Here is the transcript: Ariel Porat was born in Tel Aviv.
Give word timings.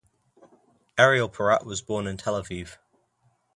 Ariel 0.97 1.29
Porat 1.29 1.63
was 1.63 1.83
born 1.83 2.07
in 2.07 2.17
Tel 2.17 2.33
Aviv. 2.33 2.77